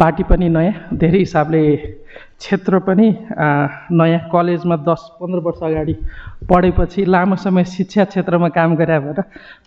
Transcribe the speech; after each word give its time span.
Party 0.00 0.22
पनि 0.30 0.48
नयाँ 0.48 0.96
धेरै 0.98 1.18
हिसाबले 1.18 1.62
क्षेत्र 2.40 2.78
पनि 2.86 3.08
नयाँ 3.92 4.20
कलेजमा 4.32 4.76
दस 4.88 5.02
पन्ध्र 5.20 5.38
वर्ष 5.46 5.60
अगाडि 5.62 5.94
पढेपछि 6.50 7.04
लामो 7.04 7.36
समय 7.44 7.64
शिक्षा 7.74 8.04
क्षेत्रमा 8.12 8.48
काम 8.56 8.74
गरे 8.76 8.98
भएर 9.04 9.20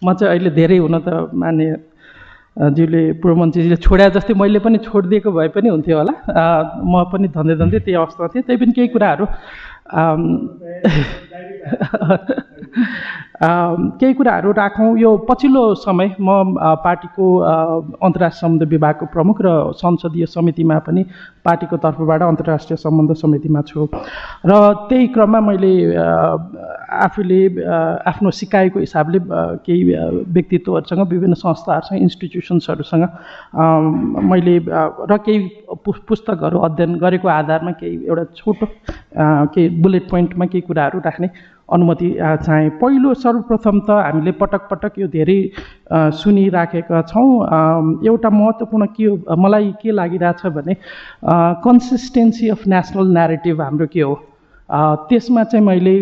म 0.03 0.13
चाहिँ 0.13 0.29
अहिले 0.31 0.49
धेरै 0.59 0.77
हुन 0.77 0.95
त 1.07 1.29
माने 1.33 1.67
ज्यूले 2.57 3.01
पूर्व 3.21 3.35
मन्त्रीजीले 3.37 3.75
छोड्या 3.85 4.09
जस्तै 4.17 4.33
मैले 4.33 4.59
पनि 4.65 4.77
छोडिदिएको 4.81 5.29
भए 5.31 5.47
पनि 5.55 5.69
हुन्थ्यो 5.69 5.97
होला। 5.97 6.13
म 6.81 7.03
पनि 7.13 7.27
धन्दै 7.29 7.55
धन्दै 7.61 7.79
त्यही 7.85 7.97
अवस्था 8.01 8.27
थिएँ। 8.33 8.43
त्यही 8.49 8.57
पनि 8.61 8.71
केही 8.73 8.87
कुराहरू 8.97 9.25
केही 13.41 14.13
कुराहरू 14.13 14.51
राखौँ। 14.51 14.97
यो 14.97 15.15
पछिल्लो 15.29 15.63
समय 15.77 16.15
म 16.19 16.57
पार्टीको 16.83 17.25
अन्तर्राष्ट्रिय 17.37 18.41
सम्बन्ध 18.41 18.69
विभागको 18.69 19.05
प्रमुख 19.13 19.41
र 19.45 19.47
संसदीय 19.77 20.25
समितिमा 20.25 20.77
पनि 20.81 21.03
पार्टीको 21.45 21.77
तर्फबाट 21.77 22.21
अन्तर्राष्ट्रिय 22.23 22.77
सम्बन्ध 22.77 23.13
समितिमा 23.13 23.61
छु। 23.61 23.87
र 24.45 24.51
त्यही 24.89 25.07
क्रममा 25.13 25.39
मैले 25.39 25.73
आफूले 26.97 27.41
आफ्नो 28.09 28.31
सिकाएको 28.31 28.79
हिसाबले 28.79 29.19
केही 29.65 29.83
व्यक्तित्वहरूसँग 30.33 31.01
विभिन्न 31.07 31.33
संस्थाहरूसँग 31.35 32.01
इन्स्टिट्युसन्सहरूसँग 32.01 33.03
मैले 34.31 34.57
र 35.05 35.17
केही 35.25 35.39
पुस्तकहरू 35.85 36.59
अध्ययन 36.59 36.97
गरेको 36.97 37.27
आधारमा 37.27 37.71
केही 37.77 37.95
एउटा 38.07 38.23
छोटो 38.33 38.65
केही 39.53 39.69
बुलेट 39.81 40.09
पोइन्टमा 40.09 40.45
केही 40.45 40.61
कुराहरू 40.67 40.99
राख्ने 41.05 41.29
अनुमति 41.69 42.09
चाहे 42.19 42.69
पहिलो 42.81 43.13
सर्वप्रथम 43.13 43.79
त 43.87 43.99
हामीले 44.03 44.31
पटक 44.39 44.67
पटक 44.71 44.99
यो 44.99 45.07
धेरै 45.07 45.39
सुनिराखेका 46.15 47.01
छौँ। 47.11 47.27
एउटा 48.07 48.29
महत्त्वपूर्ण 48.29 48.85
के 48.95 49.35
मलाई 49.35 49.71
के 49.81 49.91
लागिरहेछ 49.91 50.45
भने 50.55 50.73
कन्सिस्टेन्सी 51.63 52.49
अफ 52.49 52.67
नेसनल 52.67 53.13
नेरेटिभ 53.17 53.61
हाम्रो 53.61 53.87
के 53.93 54.01
हो? 54.01 54.15
त्यसमा 54.69 55.43
चाहिँ 55.43 55.65
मैले 55.65 55.95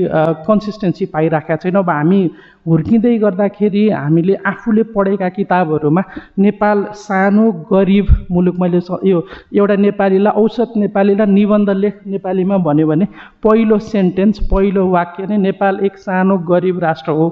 कन्सिस्टेन्सी 0.46 1.06
पाइराखेका 1.14 1.56
छैन। 1.64 1.76
अब 1.76 1.90
हामी 1.90 2.22
हुर्किँदै 2.68 3.18
गर्दाखेरि 3.18 3.84
हामीले 3.90 4.36
आफूले 4.44 4.84
पढेका 4.96 5.30
किताबहरूमा 5.30 6.04
नेपाल 6.40 6.84
सानो 6.98 7.52
गरिब 7.72 8.08
मुलुक 8.32 8.56
मैले 8.62 8.80
यो 9.10 9.22
एउटा 9.54 9.76
नेपालीलाई 9.86 10.42
औसत 10.44 10.74
नेपालीलाई 10.78 11.32
निबन्ध 11.32 11.70
लेख 11.70 12.00
नेपालीमा 12.08 12.58
भन्यो 12.66 12.88
भने 12.88 13.08
पहिलो 13.44 13.78
सेन्टेन्स 13.86 14.40
पहिलो 14.52 14.88
वाक्य 14.90 15.28
नै 15.30 15.38
नेपाल 15.46 15.80
एक 15.86 15.98
सानो 16.00 16.38
गरिब 16.50 16.80
राष्ट्र 16.80 17.12
हो। 17.12 17.28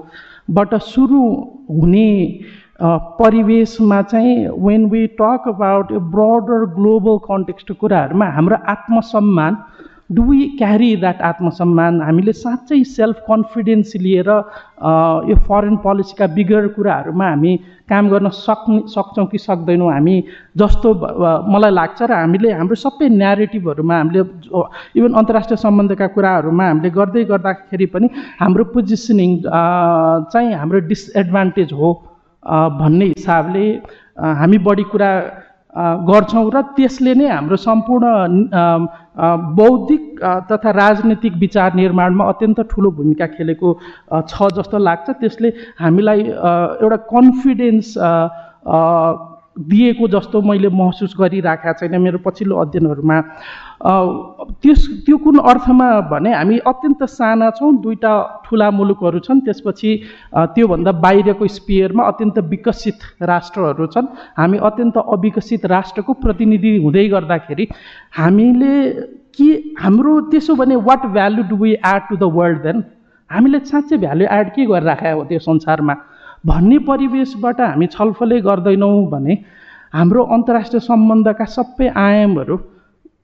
बाट 0.49 0.75
सुरु 0.85 1.21
हुने 1.71 2.09
परिवेशमा 3.19 4.01
चाहिँ 4.01 4.37
when 4.59 4.85
we 4.91 5.05
talk 5.19 5.43
about 5.47 5.91
a 5.91 5.97
broader 6.13 6.65
global 6.75 7.17
context 7.25 7.71
कुराहरूमा 7.81 8.25
हाम्रो 8.37 8.57
आत्मसम्मान 8.69 9.57
डु 10.09 10.23
वी 10.23 10.39
क्यारी 10.57 10.95
द्याट 10.95 11.21
आत्मसम्मान 11.23 12.01
हामीले 12.01 12.31
साँच्चै 12.35 12.83
सेल्फ 12.85 13.19
कन्फिडेन्स 13.27 13.95
लिएर 13.97 14.29
यो 15.29 15.35
फरेन 15.41 15.75
पोलिसीका 15.79 16.27
बिगर 16.35 16.67
कुराहरूमा 16.75 17.27
हामी 17.27 17.55
काम 17.89 18.09
गर्न 18.09 18.29
सक्ने 18.37 18.79
सक्छौँ 18.89 19.25
कि 19.27 19.37
सक्दैनौँ 19.39 19.91
हामी 19.91 20.15
जस्तो 20.55 20.93
मलाई 21.47 21.71
लाग्छ 21.71 22.01
र 22.03 22.11
हामीले 22.13 22.51
हाम्रो 22.53 22.75
सबै 22.77 23.09
न्यारेटिभहरूमा 23.11 23.97
हामीले 23.97 24.23
इभन 24.95 25.13
अन्तर्राष्ट्रिय 25.13 25.57
सम्बन्धका 25.57 26.07
कुराहरूमा 26.15 26.67
हामीले 26.67 26.89
गर्दै 26.91 27.23
गर्दाखेरि 27.31 27.85
पनि 27.87 28.09
हाम्रो 28.39 28.63
पोजिसनिङ 28.75 29.31
चाहिँ 30.27 30.53
हाम्रो 30.53 30.79
डिसएडभान्टेज 30.91 31.73
हो 31.73 31.89
भन्ने 32.77 33.05
हिसाबले 33.07 33.65
हामी 34.35 34.57
बढी 34.59 34.83
कुरा 34.91 35.11
गर्छौँ 35.75 36.49
र 36.53 36.61
त्यसले 36.77 37.13
नै 37.17 37.27
हाम्रो 37.27 37.57
सम्पूर्ण 37.57 38.05
बौद्धिक 39.57 40.03
तथा 40.51 40.71
राजनीतिक 40.71 41.33
विचार 41.39 41.73
निर्माणमा 41.75 42.23
अत्यन्त 42.29 42.59
ठुलो 42.71 42.91
भूमिका 42.97 43.27
खेलेको 43.33 43.73
छ 44.29 44.49
जस्तो 44.57 44.77
लाग्छ। 44.77 45.09
त्यसले 45.21 45.49
हामीलाई 45.81 46.21
एउटा 46.29 46.97
कन्फिडेन्स 47.09 47.87
दिएको 49.55 50.07
जस्तो 50.09 50.41
मैले 50.41 50.69
महसुस 50.69 51.13
गरिराखेको 51.19 51.79
छैन 51.79 52.01
मेरो 52.01 52.17
पछिल्लो 52.25 52.55
अध्ययनहरूमा। 52.57 53.17
त्यस 54.63 54.87
त्यो 55.05 55.17
कुन 55.17 55.37
अर्थमा 55.39 55.89
भने 56.09 56.33
हामी 56.33 56.57
अत्यन्त 56.65 57.03
साना 57.05 57.49
छौँ 57.59 57.71
दुईवटा 57.83 58.13
ठुला 58.45 58.69
मुलुकहरू 58.71 59.19
छन् 59.19 59.41
त्यसपछि 59.45 59.91
त्योभन्दा 60.55 60.91
बाहिरको 61.03 61.47
स्पियरमा 61.47 62.03
अत्यन्त 62.03 62.37
विकसित 62.49 62.99
राष्ट्रहरू 63.21 63.87
छन्। 63.93 64.07
हामी 64.37 64.57
अत्यन्त 64.57 64.97
अविकसित 64.97 65.65
राष्ट्रको 65.65 66.13
प्रतिनिधि 66.23 66.75
हुँदै 66.83 67.07
गर्दाखेरि 67.09 67.67
हामीले 68.17 68.73
के 69.37 69.49
हाम्रो 69.77 70.19
त्यसो 70.31 70.55
भने 70.55 70.75
what 70.87 71.05
value 71.13 71.43
do 71.49 71.55
we 71.55 71.71
add 71.73 72.01
to 72.09 72.15
the 72.17 72.31
world 72.33 72.61
then 72.63 72.83
हामीले 73.29 73.59
साँच्चै 73.61 73.97
भ्यालु 73.97 74.25
एड 74.31 74.49
के 74.55 74.65
गरिराखेको 74.65 75.19
हो 75.19 75.25
त्यो 75.25 75.39
संसारमा? 75.39 75.95
भन्ने 76.43 76.77
परिवेशबाट 76.87 77.61
हामी 77.61 77.87
छलफलै 77.87 78.39
गर्दैनौँ 78.41 79.05
भने 79.09 79.33
हाम्रो 79.93 80.23
अन्तर्राष्ट्रिय 80.35 80.79
सम्बन्धका 80.81 81.45
सबै 81.55 81.87
आयामहरू 81.87 82.57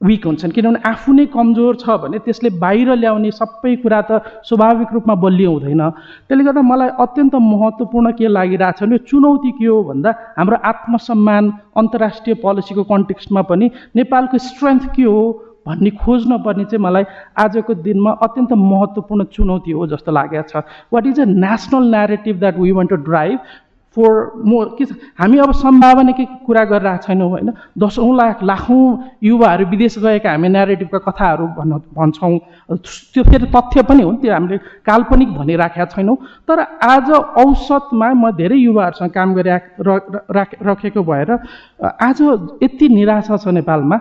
विक 0.02 0.26
हुन्छन्। 0.26 0.52
किनभने 0.56 0.80
आफू 0.90 1.14
नै 1.14 1.26
कमजोर 1.28 1.76
छ 1.76 1.96
भने 2.00 2.20
त्यसले 2.24 2.50
बाहिर 2.64 2.96
ल्याउने 2.96 3.32
सबै 3.36 3.76
कुरा 3.84 4.02
त 4.02 4.24
स्वाभाविक 4.48 4.94
रूपमा 4.96 5.16
बलियो 5.24 5.52
हुँदैन। 5.52 5.84
त्यसले 6.28 6.44
गर्दा 6.48 6.62
मलाई 6.64 6.90
अत्यन्त 7.04 7.36
महत्त्वपूर्ण 7.36 8.12
के 8.16 8.28
लागिरहेछ 8.32 8.80
भने 8.84 8.98
चुनौती 9.10 9.52
के 9.60 9.66
हो 9.66 9.84
भन्दा 9.90 10.10
हाम्रो 10.40 10.58
आत्मसम्मान 10.72 11.52
अन्तर्राष्ट्रिय 11.76 12.36
पोलिसीको 12.40 12.84
कन्टेक्स्टमा 12.88 13.42
पनि 13.52 13.72
नेपालको 14.00 14.38
स्ट्रेङ्थ 14.48 14.84
के 14.96 15.04
हो 15.04 15.20
भन्ने 15.66 15.90
खोज्न 16.02 16.38
पर्ने 16.44 16.64
चाहिँ 16.66 16.84
मलाई 16.84 17.04
आजको 17.38 17.74
दिनमा 17.86 18.12
अत्यन्त 18.24 18.54
महत्त्वपूर्ण 18.66 19.24
चुनौती 19.34 19.72
हो 19.72 19.88
जस्तो 19.88 20.12
लागेको 20.12 20.48
छ। 20.50 20.64
What 20.94 21.06
is 21.08 21.20
a 21.20 21.26
national 21.26 21.84
narrative 21.96 22.40
that 22.40 22.60
we 22.60 22.72
want 22.72 22.90
to 22.90 22.96
drive 23.10 23.40
for 23.98 24.44
more 24.46 24.66
के 24.78 24.86
छ? 24.86 24.94
हामी 25.20 25.38
अब 25.40 25.52
सम्भावना 25.52 26.12
के 26.14 26.26
कुरा 26.46 26.64
गरिरहेको 26.64 27.04
छैनौँ 27.04 27.30
होइन? 27.30 27.50
दसौँ 27.74 28.16
लाख 28.16 28.44
लाखौँ 28.44 28.86
युवाहरू 29.24 29.66
विदेश 29.66 29.98
गएका 30.00 30.30
हामी 30.30 30.48
नेरेटिभका 30.48 30.98
कथाहरू 31.06 31.46
भन्न 31.58 31.78
भन्छौँ। 31.98 32.38
त्यो 33.14 33.24
फेरि 33.24 33.48
तथ्य 33.50 33.82
पनि 33.90 34.04
हो 34.04 34.12
नि 34.12 34.18
त्यो 34.22 34.34
हामीले 34.34 34.58
काल्पनिक 34.86 35.30
भनिराखेका 35.34 35.86
छैनौँ। 35.90 36.18
तर 36.48 36.60
आज 36.86 37.10
औसतमा 37.42 38.14
म 38.14 38.32
धेरै 38.38 38.58
युवाहरूसँग 38.58 39.10
काम 39.10 39.34
गरिराख 39.34 40.50
राखेको 40.62 41.02
भएर 41.04 41.32
आज 41.82 42.22
यति 42.64 42.90
निराशा 42.90 43.38
छ 43.38 43.48
नेपालमा। 43.58 43.98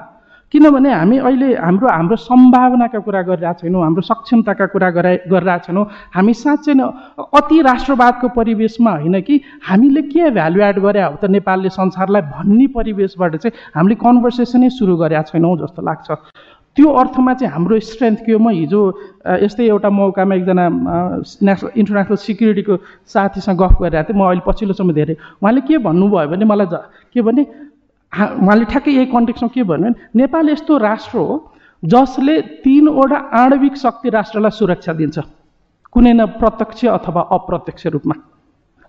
किनभने 0.52 0.92
हामी 0.92 1.16
अहिले 1.18 1.48
हाम्रो 1.60 1.88
हाम्रो 1.88 2.16
सम्भावनाका 2.16 2.98
कुरा 3.04 3.22
गरिरहेको 3.22 3.60
छैनौँ 3.60 3.82
हाम्रो 3.84 4.02
सक्षमताका 4.02 4.66
कुरा 4.72 4.90
गरा 4.96 5.12
गरिरहेको 5.28 5.64
छैनौँ 5.66 5.84
हामी 6.16 6.34
साँच्चै 6.34 6.74
नै 6.74 6.84
अति 7.36 7.60
राष्ट्रवादको 7.68 8.28
परिवेशमा 8.32 8.92
होइन 9.04 9.20
कि 9.28 9.40
हामीले 9.68 10.02
के 10.08 10.30
भ्यालु 10.32 10.60
एड 10.64 10.78
गरे 10.80 11.02
हो 11.04 11.16
त 11.20 11.28
नेपालले 11.36 11.68
संसारलाई 11.68 12.22
भन्ने 12.32 12.66
परिवेशबाट 12.72 13.36
चाहिँ 13.36 13.52
हामीले 13.76 13.94
कन्भर्सेसनै 14.00 14.70
सुरु 14.72 14.96
गरेका 14.96 15.22
छैनौँ 15.28 15.56
जस्तो 15.60 15.82
लाग्छ। 15.84 16.08
त्यो 16.76 16.88
अर्थमा 16.96 17.32
चाहिँ 17.34 17.52
हाम्रो 17.52 17.78
स्ट्रेन्थ 17.84 18.18
के 18.24 18.32
हो? 18.32 18.38
म 18.38 18.48
हिजो 18.48 18.80
यस्तै 19.44 19.66
एउटा 19.68 19.90
मौकामा 19.90 20.34
एकजना 20.34 20.64
नेसनल 21.44 21.70
इन्टरनेसनल 21.76 22.16
सिक्युरिटीको 22.24 22.74
साथीसँग 23.04 23.58
गफ 23.58 23.76
गरिरहेको 23.82 24.12
थिएँ। 24.12 24.16
म 24.16 24.24
अहिले 24.24 24.42
पछिल्लो 24.46 24.74
समय 24.80 24.94
धेरै। 24.96 25.14
उहाँले 25.42 25.60
के 25.66 25.78
भन्नुभयो 25.82 26.28
भने 26.32 26.44
मलाई 26.46 26.66
के 27.12 27.20
भने 27.20 27.42
उहाँले 28.12 28.64
ठ्याक्कै 28.64 28.90
यही 28.90 29.06
कन्टेक्समा 29.06 29.48
के 29.54 29.62
भन्यो 29.62 29.90
भने 29.90 29.90
नेपाल 30.16 30.48
यस्तो 30.50 30.76
राष्ट्र 30.78 31.18
हो 31.18 31.34
जसले 31.82 32.34
तिनवटा 32.64 33.18
आणविक 33.40 33.76
शक्ति 33.76 34.08
राष्ट्रलाई 34.10 34.50
सुरक्षा 34.50 34.92
दिन्छ। 34.92 35.18
कुनै 35.92 36.12
न 36.12 36.26
प्रत्यक्ष 36.40 36.84
अथवा 36.88 37.22
अप्रत्यक्ष 37.32 37.86
रूपमा। 37.86 38.14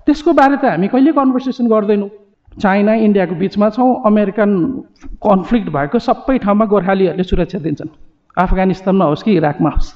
त्यसको 0.07 0.34
बारे 0.34 0.57
त 0.57 0.66
हामी 0.66 0.88
कहिले 0.88 1.12
कन्भर्सेसन 1.13 1.68
गर्दैनौँ। 1.68 2.09
चाइना 2.50 2.94
इन्डियाको 3.06 3.35
बिचमा 3.35 3.69
छौँ 3.69 3.90
अमेरिकन 4.06 4.52
कन्फ्लिक्ट 5.22 5.68
भएको 5.69 6.00
सबै 6.00 6.38
ठाउँमा 6.44 6.65
गोर्खालीहरूले 6.65 7.24
सुरक्षा 7.24 7.60
दिन्छन्। 7.60 7.89
अफगानिस्तानमा 8.38 9.06
होस् 9.06 9.24
कि 9.24 9.31
इराकमा 9.38 9.69
होस्। 9.69 9.88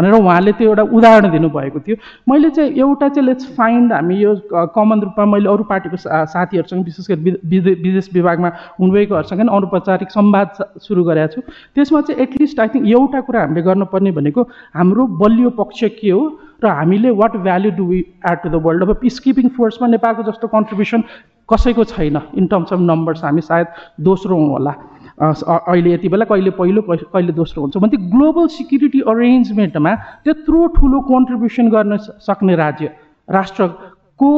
भनेर 0.00 0.14
उहाँले 0.16 0.52
त्यो 0.56 0.68
एउटा 0.68 0.82
उदाहरण 0.96 1.30
दिनुभएको 1.30 1.80
थियो। 1.84 1.96
मैले 2.28 2.50
चाहिँ 2.56 2.72
एउटा 2.72 3.08
चाहिँ 3.08 3.26
लेट्स 3.26 3.46
फाइन्ड 3.56 3.92
हामी 3.92 4.16
यो 4.16 4.34
कमन 4.74 5.00
रूपमा 5.00 5.24
मैले 5.36 5.48
अरू 5.52 5.64
पार्टीको 5.68 5.96
साथीहरूसँग 6.32 6.84
विशेष 6.84 7.10
गरी 7.10 7.36
विदेश 7.84 8.08
विभागमा 8.14 8.48
हुनुभएकोहरूसँग 8.80 9.40
पनि 9.40 9.56
अनौपचारिक 9.56 10.10
संवाद 10.10 10.48
सुरु 10.80 11.04
गरेको 11.04 11.34
छु। 11.34 11.40
त्यसमा 11.76 12.00
चाहिँ 12.00 12.22
एटलिस्ट 12.22 12.60
आई 12.60 12.68
थिङ्क 12.74 12.86
एउटा 12.88 13.20
कुरा 13.28 13.40
हामीले 13.40 13.62
गर्नुपर्ने 13.62 14.10
भनेको 14.18 14.42
हाम्रो 14.74 15.06
बलियो 15.20 15.50
पक्ष 15.60 15.84
के 16.00 16.10
हो 16.10 16.22
र 16.64 16.68
हामीले 16.78 17.10
what 17.20 17.36
value 17.44 17.70
do 17.76 17.84
we 17.86 17.98
add 18.30 18.38
to 18.42 18.48
the 18.48 18.62
world 18.64 18.82
अब 18.82 18.94
पिस 19.02 19.18
किपिङ 19.20 19.48
फोर्समा 19.56 19.88
नेपालको 19.88 20.22
जस्तो 20.22 20.48
कन्ट्रिब्युसन 20.48 21.04
कसैको 21.48 21.84
छैन 21.92 22.20
इन 22.38 22.46
टर्म्स 22.46 22.72
अफ 22.72 22.80
नम्बर्स 22.80 23.24
हामी 23.24 23.40
सायद 23.42 23.66
दोस्रो 24.08 24.36
हौँ 24.36 24.48
होला। 24.50 24.74
अहिले 25.20 25.92
यति 25.92 26.08
बेला 26.08 26.24
कहिले 26.24 26.50
पहिलो 26.56 26.82
कहिले 26.88 27.32
दोस्रो 27.32 27.62
हुन्छ 27.62 27.76
भने 27.76 27.96
ग्लोबल 28.10 28.46
सिक्युरिटी 28.56 29.00
अरेन्जमेन्टमा 29.12 29.94
त्यत्रो 30.24 30.66
ठुलो 30.76 31.00
कन्ट्रिब्युसन 31.08 31.68
गर्न 31.70 31.96
सक्ने 32.26 32.54
राज्य 32.56 32.86
राष्ट्रको 33.28 34.30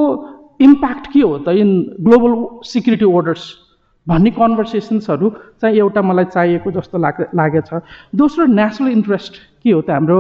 इम्प्याक्ट 0.61 1.07
के 1.13 1.21
हो 1.21 1.39
त 1.47 1.55
इन 1.63 1.71
ग्लोबल 2.07 2.33
सिक्युरिटी 2.67 3.07
अर्डर्स 3.19 3.45
भन्ने 4.07 4.31
कन्भर्सेसन्सहरू 4.35 5.29
चाहिँ 5.63 5.77
एउटा 5.79 6.03
मलाई 6.03 6.25
चाहिएको 6.35 6.71
जस्तो 6.75 6.99
लाग 6.99 7.21
लागेछ। 7.39 7.71
दोस्रो 8.19 8.47
नेसनल 8.51 8.91
इन्ट्रेस्ट 8.91 9.35
के 9.63 9.71
हो 9.71 9.81
त 9.87 9.91
हाम्रो 9.91 10.19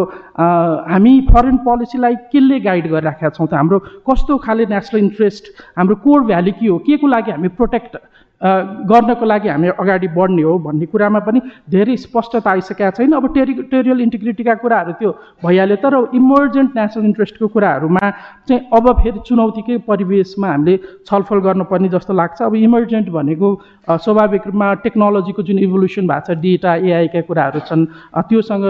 हामी 0.87 1.15
फरेन 1.31 1.57
पोलिसीलाई 1.67 2.15
केले 2.31 2.61
गाइड 2.63 2.87
गरिराखेका 2.93 3.31
छौँ 3.35 3.47
त 3.51 3.55
हाम्रो 3.59 3.79
कस्तो 4.07 4.37
खाले 4.47 4.67
नेसनल 4.71 5.01
इन्ट्रेस्ट 5.03 5.45
हाम्रो 5.79 5.95
कोर 6.07 6.21
भ्याल्यु 6.31 6.55
के 6.61 6.67
हो 6.67 6.79
के 6.87 6.97
को 7.03 7.07
लागि 7.11 7.31
हामी 7.31 7.49
प्रोटेक्ट 7.59 7.97
गर्नको 8.43 9.25
लागि 9.25 9.49
हामी 9.49 9.69
अगाडि 9.71 10.09
बढ्ने 10.15 10.43
हो 10.43 10.59
भन्ने 10.59 10.87
कुरामा 10.91 11.19
पनि 11.27 11.41
धेरै 11.71 11.97
स्पष्टता 11.97 12.51
आइसकेका 12.51 12.91
छैन। 12.99 13.13
अब 13.15 13.27
टेरिटोरियल 13.35 14.01
इन्टिग्रिटीका 14.01 14.55
कुराहरू 14.63 14.93
त्यो 14.99 15.11
भइहाल्यो। 15.45 15.77
तर 15.79 15.95
इमर्जेन्ट 16.15 16.71
नेसनल 16.77 17.05
इन्ट्रेस्टको 17.07 17.49
कुराहरूमा 17.49 18.11
चाहिँ 18.49 18.61
अब 18.73 18.85
फेरि 18.99 19.21
चुनौतीकै 19.27 19.77
परिवेशमा 19.87 20.49
हामीले 20.49 20.77
छलफल 21.07 21.39
गर्नुपर्ने 21.47 21.89
जस्तो 21.95 22.13
लाग्छ। 22.13 22.43
अब 22.43 22.55
इमर्जेन्ट 22.57 23.09
भनेको 23.15 23.49
स्वाभाविक 23.89 24.43
रूपमा 24.47 24.73
टेक्नोलोजीको 24.83 25.43
जुन 25.43 25.59
इभोल्युसन 25.59 26.07
भएको 26.07 26.27
छ 26.27 26.39
डेटा 26.43 26.75
एआईका 26.83 27.21
कुराहरू 27.31 27.61
छन् 27.71 27.87
त्योसँग 28.27 28.65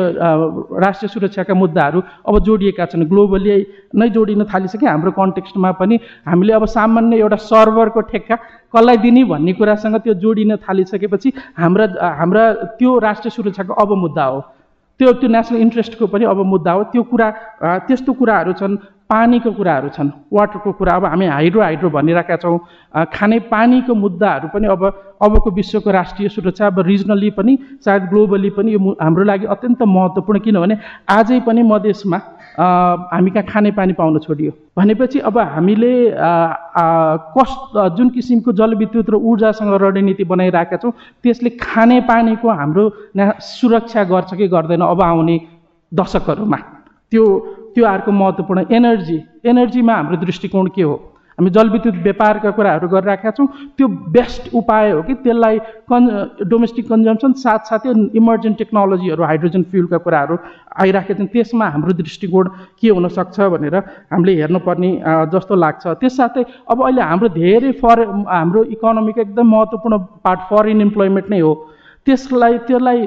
राष्ट्रिय 0.84 1.08
सुरक्षाका 1.08 1.54
मुद्दाहरू 1.54 2.02
अब 2.28 2.38
जोडिएका 2.44 2.84
छन्। 2.92 3.08
ग्लोबली 3.08 3.56
नै 3.96 4.08
जोडिन 4.10 4.44
थालिसके 4.52 4.86
हाम्रो 4.86 5.10
कन्टेक्स्टमा 5.16 5.70
पनि 5.80 5.98
हामीले 6.28 6.52
अब 6.52 6.64
सामान्य 6.68 7.16
एउटा 7.16 7.36
सर्भरको 7.42 8.00
ठेक्का 8.12 8.36
कसलाई 8.74 8.96
दिने 9.04 9.24
भन्ने 9.24 9.52
कुरासँग 9.52 9.96
त्यो 10.00 10.14
जोडिन 10.16 10.56
थालिसकेपछि 10.64 11.32
हाम्रा 11.58 11.86
हाम्रा 12.18 12.42
त्यो 12.78 12.98
राष्ट्रिय 12.98 13.30
सुरक्षाको 13.30 13.72
अब 13.74 13.90
मुद्दा 14.04 14.24
हो। 14.24 14.40
त्यो 15.00 15.12
त्यो 15.20 15.28
नेसनल 15.28 15.60
इन्ट्रेस्टको 15.60 16.06
पनि 16.06 16.24
अब 16.24 16.40
मुद्दा 16.46 16.72
हो। 16.72 16.82
त्यो 16.92 17.02
कुरा 17.02 17.28
त्यस्तो 17.86 18.12
कुराहरू 18.12 18.52
छन् 18.60 18.76
पानीको 19.10 19.50
कुराहरू 19.52 19.88
छन् 19.92 20.10
वाटरको 20.32 20.72
कुरा। 20.72 20.92
अब 20.96 21.04
हामी 21.04 21.26
हाइड्रो 21.26 21.60
हाइड्रो 21.62 21.90
भनिरहेका 21.90 22.36
छौँ। 22.36 22.58
खाने 23.12 23.38
पानीको 23.52 23.94
मुद्दाहरू 23.94 24.48
पनि 24.48 24.66
अब 24.72 24.82
अबको 25.20 25.50
विश्वको 25.50 25.90
राष्ट्रिय 25.90 26.28
सुरक्षा 26.28 26.66
अब 26.66 26.80
रिजनली 26.86 27.30
पनि 27.36 27.58
सायद 27.84 28.02
ग्लोबली 28.08 28.50
पनि 28.56 28.72
यो 28.72 28.80
हाम्रो 29.00 29.24
लागि 29.24 29.46
अत्यन्त 29.52 29.82
महत्त्वपूर्ण। 29.82 30.38
किनभने 30.40 30.76
आजै 31.08 31.40
पनि 31.44 31.62
मधेसमा 31.62 32.18
हामी 32.52 33.30
कहाँ 33.30 33.44
खाने 33.48 33.70
पानी 33.72 33.92
पाउन 33.92 34.18
छोडियो। 34.18 34.52
भनेपछि 34.76 35.18
अब 35.20 35.38
हामीले 35.38 35.92
कस 37.36 37.50
जुन 37.96 38.08
किसिमको 38.10 38.52
जलविद्युत 38.52 39.10
र 39.10 39.14
ऊर्जासँग 39.14 39.74
रणनीति 39.82 40.24
बनाइरहेका 40.24 40.76
छौँ 40.76 40.92
त्यसले 41.22 41.50
खाने 41.56 42.00
पानीको 42.04 42.48
हाम्रो 42.50 42.84
सुरक्षा 43.40 44.04
गर्छ 44.04 44.34
कि 44.34 44.48
गर्दैन 44.48 44.80
अब 44.82 45.02
आउने 45.02 45.40
दशकहरूमा। 45.92 46.58
त्यो 47.12 47.24
त्यो 47.74 47.84
अर्को 47.86 48.10
महत्त्वपूर्ण 48.12 48.64
एनर्जी। 48.70 49.18
एनर्जीमा 49.44 49.94
हाम्रो 49.94 50.16
दृष्टिकोण 50.16 50.66
के 50.76 50.82
हो? 50.82 50.94
हामी 51.38 51.50
जलविद्युत 51.50 51.96
व्यापारका 52.04 52.50
कुराहरू 52.56 52.88
गरिराखेका 52.88 53.30
छौँ। 53.32 53.46
त्यो 53.76 53.86
बेस्ट 54.12 54.42
उपाय 54.52 54.90
हो 54.90 55.02
कि 55.02 55.14
त्यसलाई 55.24 55.58
कन् 55.88 56.06
डोमेस्टिक 56.44 56.88
कन्जम्सन 56.88 57.32
साथसाथै 57.40 57.90
इमर्जेन्ट 58.20 58.58
टेक्नोलोजीहरू 58.58 59.22
हाइड्रोजन 59.24 59.62
फ्युलका 59.72 59.98
कुराहरू 60.04 60.36
आइराखेका 60.76 61.18
छन्। 61.18 61.32
त्यसमा 61.32 61.66
हाम्रो 61.72 61.92
दृष्टिकोण 61.96 62.48
के 62.80 62.88
हुनसक्छ 62.88 63.40
भनेर 63.54 63.76
हामीले 64.12 64.32
हेर्नुपर्ने 64.40 64.90
जस्तो 65.32 65.54
लाग्छ। 65.56 65.84
त्यस 66.00 66.16
साथै 66.16 66.42
अब 66.68 66.78
अहिले 66.84 67.02
हाम्रो 67.02 67.28
धेरै 67.32 67.72
फरे 67.80 68.04
हाम्रो 68.28 68.64
इकोनोमीको 68.76 69.20
एकदम 69.20 69.46
महत्त्वपूर्ण 69.48 69.98
पार्ट 70.24 70.40
फरेन 70.50 70.80
इम्प्लोइमेन्ट 70.80 71.30
नै 71.30 71.40
हो। 71.40 71.52
त्यसलाई 72.06 72.58
त्यसलाई 72.66 73.00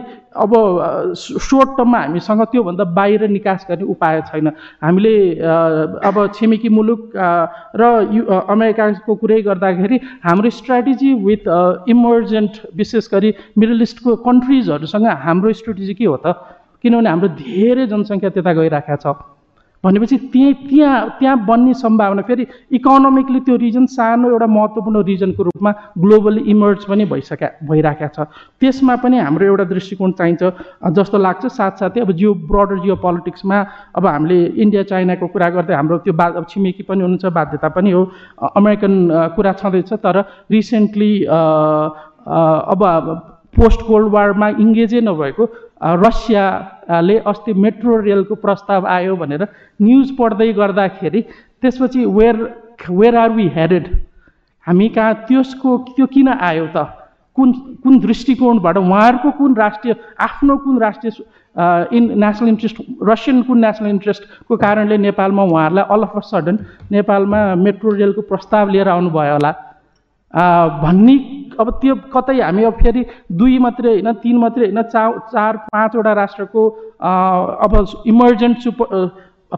अब 0.43 0.51
सोर्ट 1.15 1.69
टर्ममा 1.77 1.99
हामीसँग 1.99 2.41
त्योभन्दा 2.51 2.83
बाहिर 2.95 3.27
निकास 3.29 3.65
गर्ने 3.69 3.85
उपाय 3.91 4.21
छैन। 4.31 4.47
हामीले 4.83 5.15
अब 6.07 6.15
छिमेकी 6.35 6.69
मुलुक 6.69 7.11
र 7.75 7.83
यु 8.15 8.23
अमेरिकाको 8.23 9.15
कुरै 9.15 9.41
गर्दाखेरि 9.41 9.99
हाम्रो 10.23 10.49
स्ट्राटेजी 10.59 11.13
विथ 11.27 11.43
इमर्जेन्ट 11.91 12.53
विशेष 12.75 13.07
गरी 13.13 13.33
मिडल 13.59 13.81
इस्टको 13.81 14.15
कन्ट्रिजहरूसँग 14.27 15.07
हाम्रो 15.27 15.53
स्ट्राटेजी 15.59 15.93
के 15.93 16.05
हो 16.05 16.17
त? 16.17 16.35
किनभने 16.83 17.09
हाम्रो 17.09 17.27
धेरै 17.35 17.85
जनसङ्ख्या 17.87 18.29
त्यता 18.29 18.53
गइरहेको 18.53 18.95
छ। 19.03 19.34
भनेपछि 19.85 20.17
त्यहीँ 20.33 20.53
त्यहाँ 20.65 20.99
त्यहाँ 21.19 21.37
बन्ने 21.45 21.73
सम्भावना 21.77 22.21
फेरि 22.27 22.45
इकोनोमिकली 22.73 23.39
त्यो 23.45 23.55
रिजन 23.63 23.85
सानो 23.93 24.29
एउटा 24.29 24.47
महत्त्वपूर्ण 24.49 25.03
रिजनको 25.05 25.43
रूपमा 25.43 25.71
ग्लोबली 26.01 26.41
इमर्ज 26.51 26.85
पनि 26.89 27.05
भइसक्या 27.05 27.49
भइरहेको 27.69 28.07
छ। 28.15 28.27
त्यसमा 28.61 28.95
पनि 29.03 29.17
हाम्रो 29.19 29.45
एउटा 29.45 29.65
दृष्टिकोण 29.73 30.11
चाहिन्छ। 30.17 30.43
जस्तो 30.97 31.17
लाग्छ 31.17 31.45
साथसाथै 31.47 31.99
अब 32.01 32.11
जियो 32.17 32.33
ब्रडर 32.49 32.77
जियो 32.83 32.95
पोलिटिक्समा 33.05 33.57
अब 33.95 34.05
हामीले 34.07 34.39
इन्डिया 34.57 34.83
चाइनाको 34.89 35.27
कुरा 35.29 35.49
गर्दै 35.55 35.75
हाम्रो 35.75 35.97
त्यो 36.01 36.13
बा 36.13 36.25
छिमेकी 36.49 36.83
पनि 36.89 37.01
हुनुहुन्छ 37.05 37.25
बाध्यता 37.37 37.67
पनि 37.77 37.91
हो। 37.91 38.01
अमेरिकन 38.55 38.93
कुरा 39.35 39.53
छँदैछ 39.61 39.93
तर 40.01 40.17
रिसेन्टली 40.51 41.13
अब 42.73 42.81
पोस्ट 43.55 43.81
कोल्ड 43.87 44.07
वारमा 44.11 44.47
इङ्गेजै 44.59 45.01
नभएको 45.01 45.43
रसियाले 46.85 47.17
अस्ति 47.19 47.53
मेट्रो 47.53 47.99
रेलको 48.01 48.35
प्रस्ताव 48.35 48.85
आयो 48.87 49.15
भनेर 49.15 49.47
न्युज 49.81 50.15
पढ्दै 50.17 50.51
गर्दाखेरि 50.53 51.21
त्यसपछि 51.61 52.05
where 52.05 52.35
where 52.89 53.15
are 53.15 53.29
we 53.31 53.47
headed 53.55 53.87
हामी 54.67 54.89
कहाँ 54.89 55.13
त्यसको 55.27 55.77
त्यो 55.95 56.05
किन 56.05 56.27
आयो 56.27 56.67
त? 56.75 56.85
कुन 57.35 57.51
कुन 57.83 57.99
दृष्टिकोणबाट 57.99 58.77
उहाँहरूको 58.77 59.31
कुन 59.37 59.55
राष्ट्रिय 59.55 59.95
आफ्नो 60.19 60.57
कुन 60.57 60.79
राष्ट्रिय 60.81 61.11
इन 61.97 62.03
नेसनल 62.19 62.47
इन्ट्रेस्ट 62.49 62.77
रसियन 63.03 63.41
कुन 63.43 63.59
नेसनल 63.59 63.89
इन्ट्रेस्टको 63.89 64.57
कारणले 64.57 64.97
नेपालमा 64.97 65.43
उहाँहरूलाई 65.43 65.85
अल 65.89 66.03
अफ 66.03 66.15
अ 66.15 66.19
सडन 66.31 66.57
नेपालमा 66.91 67.39
मेट्रो 67.55 67.91
रेलको 67.95 68.21
प्रस्ताव 68.21 68.69
लिएर 68.69 68.87
आउनुभयो 68.89 69.33
होला। 69.33 69.51
भन्ने 70.33 71.15
अब 71.59 71.69
त्यो 71.81 71.95
कतै 72.13 72.39
हामी 72.41 72.63
अब 72.63 72.73
फेरि 72.81 73.05
दुई 73.31 73.57
मात्रै 73.59 73.91
होइन 73.91 74.11
तिन 74.23 74.37
मात्रै 74.37 74.65
होइन 74.65 74.81
चा 74.83 75.03
चार 75.31 75.57
पाँचवटा 75.71 76.13
राष्ट्रको 76.13 76.67
अब 77.65 77.73
इमर्जेन्ट 78.05 78.57
सुपर 78.59 79.07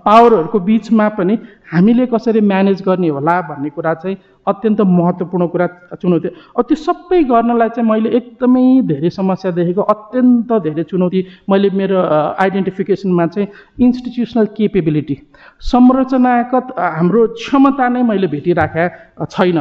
पावरहरूको 0.06 0.60
बिचमा 0.60 1.08
पनि 1.18 1.38
हामीले 1.74 2.06
कसरी 2.06 2.42
म्यानेज 2.42 2.81
गर्ने 2.86 3.10
होला 3.10 3.36
भन्ने 3.42 3.69
कुरा 3.69 3.94
चाहिँ 3.94 4.18
अत्यन्त 4.48 4.81
महत्त्वपूर्ण 4.81 5.46
कुरा 5.48 5.68
चुनौती। 6.02 6.28
अब 6.56 6.64
त्यो 6.64 6.75
सबै 6.78 7.22
गर्नलाई 7.24 7.69
चाहिँ 7.69 7.90
मैले 7.90 8.10
एकदमै 8.18 8.66
धेरै 8.88 9.10
समस्या 9.10 9.52
देखेको 9.52 9.81
अत्यन्त 9.94 10.54
धेरै 10.64 10.84
चुनौती 10.84 11.25
मैले 11.50 11.69
मेरो 11.74 11.98
आइडेन्टिफिकेसनमा 12.38 13.25
चाहिँ 13.28 13.48
इन्स्टिट्युसनल 13.80 14.46
केपेबिलिटी 14.58 15.16
संरचनागत 15.62 16.68
हाम्रो 16.77 17.21
क्षमता 17.33 17.88
नै 17.89 18.01
मैले 18.04 18.27
भेटिराखेका 18.27 19.25
छैन। 19.25 19.59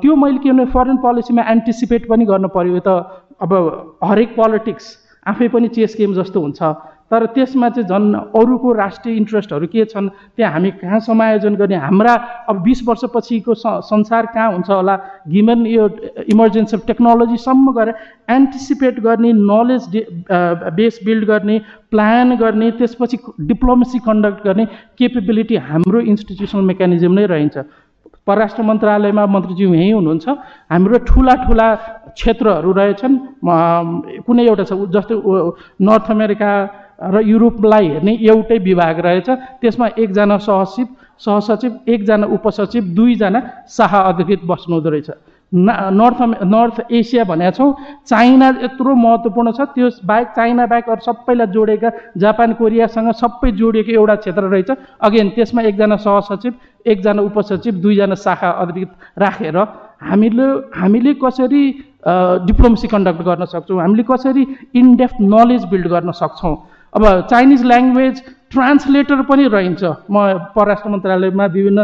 त्यो 0.00 0.14
मैले 0.14 0.38
के 0.38 0.52
भने 0.52 0.64
फरेन 0.72 0.96
पोलिसीमा 1.00 1.42
एन्टिसिपेट 1.50 2.08
पनि 2.08 2.24
गर्नु 2.26 2.48
पऱ्यो 2.52 2.80
त 2.84 2.88
अब 3.40 3.52
हरेक 4.04 4.36
पोलिटिक्स 4.36 4.84
आफै 5.26 5.48
पनि 5.48 5.68
चेस 5.76 5.96
गेम 5.98 6.14
जस्तो 6.14 6.40
हुन्छ। 6.40 6.60
तर 7.10 7.24
त्यसमा 7.34 7.68
चाहिँ 7.70 7.88
झन् 7.88 8.14
अरूको 8.34 8.72
राष्ट्रिय 8.74 9.16
इन्ट्रेस्टहरू 9.16 9.66
के 9.72 9.84
छन् 9.84 10.08
त्यहाँ 10.36 10.52
हामी 10.52 10.70
कहाँ 10.82 10.98
समायोजन 11.06 11.54
गर्ने 11.56 11.76
हाम्रा 11.84 12.14
अब 12.50 12.62
बिस 12.62 12.82
वर्षपछिको 12.88 13.54
संसार 13.54 14.26
कहाँ 14.34 14.50
हुन्छ 14.52 14.70
होला 14.70 14.96
गिभन 15.30 15.66
यो 15.66 15.88
इमर्जेन्सी 16.34 16.76
अफ 16.76 16.86
टेक्नोलोजीसम्म 16.86 17.72
गएर 17.78 17.94
एन्टिसिपेट 18.36 19.00
गर्ने 19.06 19.32
नलेज 19.32 19.88
बेस 20.76 21.00
बिल्ड 21.06 21.24
गर्ने 21.30 21.58
प्लान 21.90 22.36
गर्ने 22.36 22.70
त्यसपछि 22.78 23.18
डिप्लोमेसी 23.46 23.98
कन्डक्ट 24.06 24.44
गर्ने 24.46 24.64
केपेबिलिटी 24.98 25.56
हाम्रो 25.70 26.00
इन्स्टिट्युसनल 26.12 26.64
मेकानिजम 26.72 27.12
नै 27.18 27.26
रहन्छ। 27.26 27.58
परराष्ट्र 28.26 28.62
मन्त्रालयमा 28.62 29.24
मन्त्रीज्यू 29.34 29.74
यहीँ 29.74 29.92
हुनुहुन्छ 29.92 30.28
हाम्रो 30.70 30.98
ठुला 31.06 31.34
ठुला 31.46 31.68
क्षेत्रहरू 32.18 32.72
रहेछन् 32.78 33.16
कुनै 34.26 34.46
एउटा 34.46 34.64
छ 34.66 34.72
जस्तै 34.94 35.14
नर्थ 35.86 36.10
अमेरिका 36.10 36.50
र 36.98 37.20
युरोपलाई 37.26 37.88
हेर्ने 37.88 38.12
एउटै 38.24 38.58
विभाग 38.58 39.00
रहेछ। 39.06 39.28
त्यसमा 39.60 39.86
एकजना 39.98 40.36
सहसचिव 40.38 40.86
सहसचिव 41.20 41.72
एकजना 41.88 42.26
उपसचिव 42.26 42.82
दुईजना 42.96 43.40
शाह 43.68 43.92
अधिकृत 44.00 44.40
बस्नु 44.44 44.74
हुँदो 44.74 44.90
रहेछ 44.90 45.10
नर्थ 45.52 46.20
नर्थ 46.44 46.78
एसिया 46.90 47.24
भनेका 47.24 47.50
छौँ। 47.56 47.74
चाइना 48.04 48.48
यत्रो 48.62 48.94
महत्त्वपूर्ण 48.94 49.52
छ। 49.52 49.60
त्यो 49.74 49.88
बाहेक 50.04 50.28
चाइना 50.36 50.66
बाहेक 50.66 50.88
अरू 50.90 51.02
सबैलाई 51.06 51.46
जोडेका 51.54 51.90
जापान 52.18 52.52
कोरियासँग 52.58 53.10
सबै 53.14 53.50
जोडिएको 53.54 53.92
एउटा 53.92 54.14
क्षेत्र 54.16 54.42
रहेछ। 54.42 54.70
अगेन 55.00 55.28
त्यसमा 55.36 55.62
एकजना 55.70 55.96
सहसचिव 56.02 56.52
एकजना 56.86 57.22
उपसचिव 57.22 57.74
दुईजना 57.78 58.14
शाखा 58.18 58.50
अधिकृत 58.64 58.90
राखेर 59.18 59.56
हामीले 60.02 60.46
हामीले 60.74 61.14
कसरी 61.22 61.62
डिप्लोमेसी 62.46 62.88
कन्डक्ट 62.88 63.20
गर्न 63.22 63.44
सक्छौँ? 63.46 63.80
हामीले 63.80 64.02
कसरी 64.02 64.42
इनडेप्थ 64.74 65.18
नलेज 65.22 65.64
बिल्ड 65.70 65.86
गर्न 65.88 66.10
सक्छौँ? 66.12 66.56
अब 66.96 67.04
चाइनिज 67.30 67.62
ल्याङ्ग्वेज 67.64 68.14
ट्रान्सलेटर 68.52 69.22
पनि 69.28 69.44
रहन्छ। 69.52 69.82
म 70.08 70.16
परराष्ट्र 70.56 70.88
मन्त्रालयमा 70.88 71.46
विभिन्न 71.52 71.80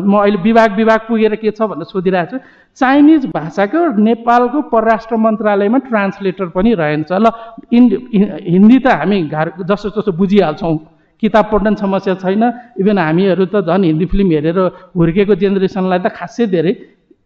म 0.00 0.12
अहिले 0.16 0.38
विभाग 0.40 0.76
विभाग 0.80 1.00
पुगेर 1.08 1.34
के 1.36 1.50
छ 1.50 1.60
भनेर 1.68 1.84
सोधिरहेको 1.92 2.38
छु। 2.38 2.38
चाइनिज 2.80 3.26
भाषाको 3.36 3.80
नेपालको 4.00 4.58
परराष्ट्र 4.72 5.16
मन्त्रालयमा 5.16 5.78
ट्रान्सलेटर 5.90 6.46
पनि 6.56 6.72
रहन्छ। 6.72 7.10
ल 7.12 7.26
हिन्दी 7.68 8.78
त 8.80 8.86
हामी 8.86 9.18
घर 9.28 9.46
जस्तो 9.68 9.88
जस्तो 9.92 10.12
बुझिहाल्छौँ। 10.16 10.76
किताब 11.22 11.44
पढ्न 11.52 11.74
समस्या 11.76 12.14
छैन। 12.22 12.42
इभन 12.80 12.98
हामीहरू 12.98 13.44
त 13.52 13.60
झन् 13.68 13.84
हिन्दी 13.84 14.06
फिल्म 14.08 14.30
हेरेर 14.30 14.58
हुर्केको 14.96 15.34
जेनेरेसनलाई 15.36 16.00
त 16.00 16.08
खासै 16.16 16.46
धेरै 16.48 16.72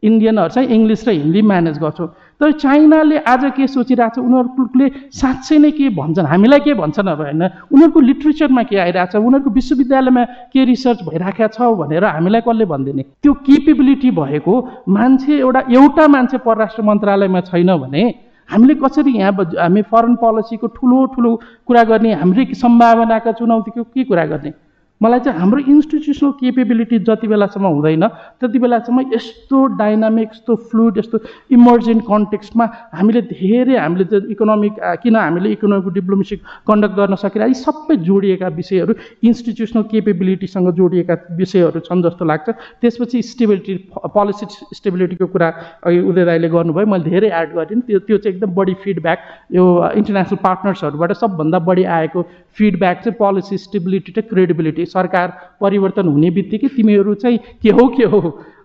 इन्डियनहरू 0.02 0.50
चाहिँ 0.54 0.68
इङ्ग्लिस 0.68 1.00
र 1.08 1.10
हिन्दी 1.14 1.40
म्यानेज 1.42 1.78
गर्छौँ। 1.78 2.08
तर 2.40 2.52
चाइनाले 2.54 3.18
आज 3.26 3.44
के 3.56 3.66
सोचिरहेको 3.66 4.14
छ 4.14 4.24
उनीहरूले 4.24 4.86
साँच्चै 5.10 5.58
नै 5.58 5.70
के 5.74 5.88
भन्छन्? 5.90 6.26
हामीलाई 6.26 6.60
के 6.60 6.74
भन्छन् 6.74 7.08
अब 7.10 7.20
होइन? 7.20 7.42
उनीहरूको 7.74 8.00
लिट्रेचरमा 8.00 8.62
के 8.62 8.76
आइरहेको 8.78 9.12
छ? 9.12 9.16
उनीहरूको 9.18 9.50
विश्वविद्यालयमा 9.50 10.24
के 10.54 10.64
रिसर्च 10.64 10.98
भइरहेको 11.08 11.48
छ 11.50 11.58
भनेर 11.82 12.04
हामीलाई 12.04 12.40
कसले 12.46 12.64
भनिदिने? 12.70 13.02
त्यो 13.22 13.32
केपेबिलिटी 13.42 14.10
भएको 14.14 14.54
मान्छे 14.86 15.32
एउटा 15.38 15.60
एउटा 15.66 16.04
मान्छे 16.14 16.38
परराष्ट्र 16.46 16.82
मन्त्रालयमा 16.86 17.40
छैन 17.50 17.70
भने 17.74 18.02
हामीले 18.48 18.74
कसरी 18.86 19.12
यहाँ 19.18 19.32
हामी 19.58 19.82
फरेन 19.90 20.14
पोलिसीको 20.22 20.66
ठुलो 20.78 21.04
ठुलो 21.14 21.30
कुरा 21.66 21.82
गर्ने 21.90 22.12
हाम्रै 22.22 22.44
सम्भावनाका 22.54 23.32
चुनौतीको 23.34 23.82
के 23.82 24.04
कुरा 24.06 24.24
गर्ने? 24.30 24.52
मलाई 25.00 25.20
चाहिँ 25.20 25.38
हाम्रो 25.38 25.60
इन्स्टिट्युसनल 25.70 26.30
केपेबिलिटी 26.38 26.98
जति 27.06 27.28
बेलासम्म 27.28 27.66
हुँदैन 27.66 28.06
त्यति 28.40 28.58
बेलासम्म 28.58 29.00
यस्तो 29.14 29.58
डाइनामिक 29.78 30.28
यस्तो 30.30 30.54
फ्लुइड 30.70 30.98
यस्तो 30.98 31.18
इमर्जेन्ट 31.54 32.02
कन्टेक्स्टमा 32.04 32.64
हामीले 32.98 33.22
धेरै 33.28 33.76
हामीले 33.78 34.04
चाहिँ 34.04 34.30
इकोनोमिक 34.32 34.80
किन 35.02 35.16
हामीले 35.16 35.52
इकोनोमिक 35.52 35.92
डिप्लोमेसी 35.94 36.36
कन्डक्ट 36.70 36.94
गर्न 36.96 37.14
सकेर 37.24 37.42
यी 37.46 37.54
सबै 37.62 37.96
जोडिएका 38.08 38.48
विषयहरू 38.58 38.94
इन्स्टिट्युसनल 39.22 39.82
केपेबिलिटीसँग 39.92 40.72
जोडिएका 40.80 41.14
विषयहरू 41.38 41.80
छन् 41.86 42.02
जस्तो 42.02 42.24
लाग्छ। 42.24 42.48
त्यसपछि 42.82 43.22
स्टेबिलिटी 43.30 43.74
पोलिसी 44.16 44.46
स्टेबिलिटीको 44.74 45.26
कुरा 45.30 45.48
अघि 45.86 46.00
उदय 46.10 46.24
राईले 46.24 46.48
गर्नुभयो 46.48 46.86
मैले 46.86 47.10
धेरै 47.10 47.30
एड 47.40 47.54
गरिदिएँ। 47.54 47.82
त्यो 47.86 47.98
त्यो 48.02 48.18
चाहिँ 48.18 48.34
एकदम 48.34 48.54
बढी 48.58 48.74
फिडब्याक 48.82 49.18
यो 49.54 49.64
इन्टरनेसनल 49.94 50.42
पार्टनर्सहरूबाट 50.42 51.12
सबभन्दा 51.22 51.58
बढी 51.70 51.84
आएको 51.98 52.22
फिडब्याक 52.58 52.96
चाहिँ 53.04 53.16
पोलिसी 53.18 53.58
स्टेबिलिटी 53.58 54.12
र 54.18 54.20
क्रेडिबिलिटी 54.34 54.86
सरकार 54.88 55.32
परिवर्तन 55.60 56.08
हुने 56.08 56.30
बित्तिकै 56.30 56.68
तिमीहरू 56.76 57.14
चाहिँ 57.14 57.38
के 57.62 57.70
हो 57.70 57.86
के 57.96 58.04
हो? 58.04 58.20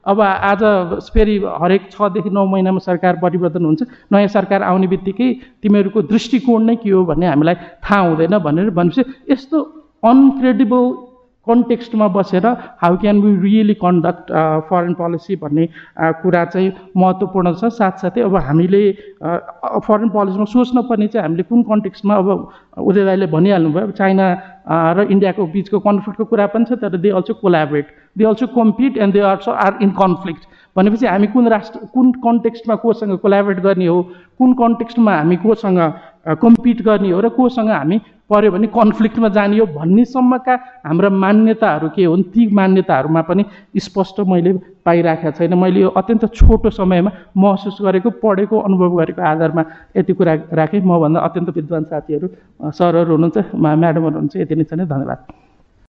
अब 0.06 0.22
आज 0.22 0.64
फेरि 1.14 1.38
हरेक 1.62 1.82
छदेखि 1.92 2.30
नौ 2.30 2.46
महिनामा 2.46 2.80
सरकार 2.80 3.20
परिवर्तन 3.22 3.66
हुन्छ 3.66 3.82
नयाँ 4.12 4.28
सरकार 4.28 4.64
आउने 4.64 4.88
बित्तिकै 4.88 5.32
तिमीहरूको 5.64 6.02
दृष्टिकोण 6.12 6.64
नै 6.64 6.76
के 6.76 6.90
हो 6.90 7.04
भन्ने 7.06 7.28
हामीलाई 7.28 7.56
थाहा 7.84 8.00
हुँदैन 8.02 8.38
भनेर 8.40 8.70
भनेपछि 8.70 9.04
यस्तो 9.32 9.58
अनक्रेडिबल 10.04 10.84
कन्टेक्स्टमा 11.48 12.08
बसेर 12.08 12.46
how 12.82 12.98
can 12.98 13.20
we 13.22 13.32
really 13.42 13.74
conduct 13.76 14.32
foreign 14.70 14.94
policy 15.00 15.36
भन्ने 15.44 15.66
कुरा 16.24 16.44
चाहिँ 16.46 16.72
महत्त्वपूर्ण 16.98 17.54
छ। 17.54 17.72
साथसाथै 17.74 18.22
अब 18.22 18.36
हामीले 18.48 18.82
फरेन 19.84 20.10
पोलिसीमा 20.16 20.46
सोच्न 20.54 20.82
पर्ने 20.90 21.08
चाहिँ 21.08 21.24
हामीले 21.24 21.44
कुन 21.52 21.64
कन्टेक्स्टमा 21.64 22.16
अब 22.16 22.30
उदय 22.80 23.04
राईले 23.06 23.28
भनिहाल्नुभयो 23.36 23.84
अब 23.84 23.92
चाइना 24.00 24.28
र 24.96 25.08
इन्डियाको 25.12 25.46
बिचको 25.54 25.80
कन्फ्लिक्टको 25.80 26.26
कुरा 26.32 26.48
पनि 26.56 26.66
छ 26.66 26.80
तर 26.80 26.98
they 26.98 27.10
also 27.12 27.34
collaborate 27.44 27.88
they 28.18 28.26
also 28.26 28.48
compete 28.56 28.98
and 29.04 29.14
they 29.14 29.20
also 29.34 29.52
are 29.52 29.84
in 29.84 29.90
conflict 30.00 30.48
भनेपछि 30.76 31.06
हामी 31.06 31.28
कुन 31.36 31.48
राष्ट्र 31.54 31.80
कुन 31.94 32.12
कन्टेक्स्टमा 32.24 32.76
कोसँग 32.84 33.18
कोलाबरेट 33.20 33.60
गर्ने 33.68 33.88
हो 33.88 34.02
कुन 34.40 34.54
कन्टेक्स्टमा 34.64 35.16
हामी 35.18 35.36
कोसँग 35.44 35.80
कम्पिट 36.42 36.82
गर्ने 36.82 37.12
हो 37.12 37.20
र 37.20 37.30
कोसँग 37.36 37.70
हामी 37.70 38.00
पऱ्यो 38.34 38.52
भने 38.52 38.68
कन्फ्लिक्टमा 38.74 39.30
जाने 39.30 39.58
हो 39.60 39.66
भन्नेसम्मका 39.78 40.54
हाम्रा 40.86 41.10
मान्यताहरू 41.24 41.90
के 41.96 42.04
हुन्? 42.06 42.24
ती 42.34 42.42
मान्यताहरूमा 42.50 43.22
पनि 43.30 43.44
स्पष्ट 43.78 44.20
मैले 44.26 44.54
पाइराखेको 44.86 45.38
छैन। 45.38 45.54
मैले 45.54 45.80
यो 45.82 45.90
अत्यन्त 45.94 46.26
छोटो 46.34 46.70
समयमा 46.74 47.12
महसुस 47.38 47.78
गरेको 47.82 48.10
पढेको 48.18 48.56
अनुभव 48.60 48.98
गरेको 49.00 49.22
आधारमा 49.22 49.64
यति 49.98 50.14
कुरा 50.14 50.34
राखेँ। 50.52 50.82
मभन्दा 50.82 51.20
अत्यन्त 51.20 51.50
विद्वान 51.56 51.84
साथीहरू 51.92 52.28
सरहरू 52.74 53.12
हुनुहुन्छ 53.16 53.38
म्याडमहरू 53.56 54.04
हुनुहुन्छ 54.04 54.36
यति 54.38 54.56
नै 54.56 54.64
छ 54.64 54.74
नै। 54.74 54.86
धन्यवाद। 54.86 55.20